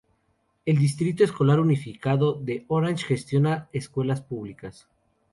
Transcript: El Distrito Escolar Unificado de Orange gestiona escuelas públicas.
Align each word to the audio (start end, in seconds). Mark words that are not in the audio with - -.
El 0.65 0.79
Distrito 0.79 1.23
Escolar 1.23 1.59
Unificado 1.59 2.33
de 2.33 2.65
Orange 2.69 3.05
gestiona 3.05 3.69
escuelas 3.71 4.19
públicas. 4.23 4.87